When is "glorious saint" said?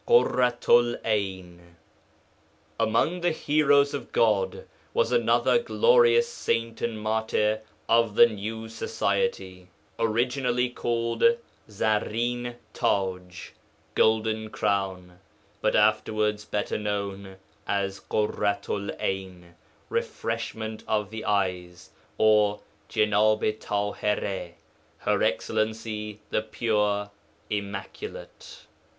5.59-6.81